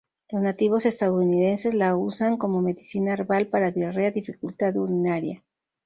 [0.31, 5.43] Los nativos estadounidenses la usan como medicina herbal para diarrea, dificultad urinaria.